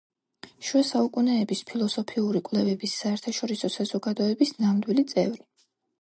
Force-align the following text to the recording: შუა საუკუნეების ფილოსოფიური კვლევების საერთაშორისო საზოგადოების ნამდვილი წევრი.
შუა 0.67 0.79
საუკუნეების 0.91 1.61
ფილოსოფიური 1.71 2.41
კვლევების 2.47 2.95
საერთაშორისო 3.03 3.71
საზოგადოების 3.79 4.55
ნამდვილი 4.67 5.05
წევრი. 5.13 5.43